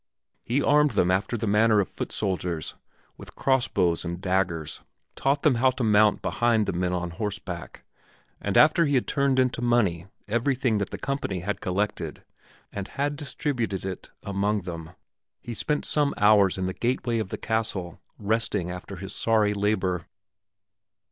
[0.43, 2.73] He armed them after the manner of foot soldiers,
[3.17, 4.81] with cross bows and daggers,
[5.15, 7.83] taught them how to mount behind the men on horseback,
[8.41, 12.23] and after he had turned into money everything that the company had collected
[12.73, 14.89] and had distributed it among them,
[15.39, 20.07] he spent some hours in the gateway of the castle, resting after his sorry labor.